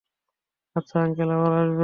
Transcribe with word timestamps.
আচ্ছা, 0.75 0.95
আঙ্কেল 1.01 1.29
আবার 1.31 1.51
আসবেন। 1.55 1.79